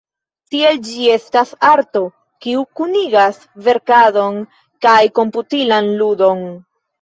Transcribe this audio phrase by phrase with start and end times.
[0.53, 2.01] Tiel, ĝi estas arto,
[2.45, 3.37] kiu kunigas
[3.69, 4.41] verkadon
[4.87, 6.43] kaj komputilan ludon.